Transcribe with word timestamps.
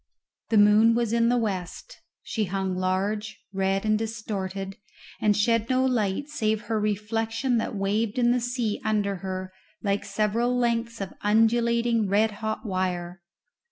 The 0.49 0.57
moon 0.57 0.95
was 0.95 1.13
in 1.13 1.29
the 1.29 1.37
west; 1.37 1.99
she 2.23 2.45
hung 2.45 2.73
large, 2.75 3.39
red, 3.53 3.85
and 3.85 3.99
distorted, 3.99 4.77
and 5.21 5.37
shed 5.37 5.69
no 5.69 5.85
light 5.85 6.27
save 6.27 6.61
her 6.61 6.79
reflection 6.79 7.59
that 7.59 7.75
waved 7.75 8.17
in 8.17 8.31
the 8.31 8.41
sea 8.41 8.81
under 8.83 9.17
her 9.17 9.53
like 9.83 10.03
several 10.03 10.57
lengths 10.57 11.01
of 11.01 11.13
undulating 11.21 12.07
red 12.09 12.31
hot 12.41 12.65
wire. 12.65 13.21